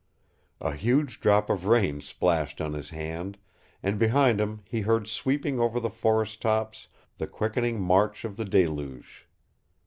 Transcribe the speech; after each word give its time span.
A 0.61 0.73
huge 0.73 1.19
drop 1.19 1.47
of 1.47 1.65
rain 1.67 2.01
splashed 2.01 2.59
on 2.59 2.73
his 2.73 2.89
hand, 2.89 3.37
and 3.83 3.99
behind 3.99 4.41
him 4.41 4.61
he 4.65 4.81
heard 4.81 5.07
sweeping 5.07 5.59
over 5.59 5.79
the 5.79 5.91
forest 5.91 6.41
tops 6.41 6.87
the 7.19 7.27
quickening 7.27 7.79
march 7.79 8.25
of 8.25 8.35
the 8.35 8.45
deluge. 8.45 9.27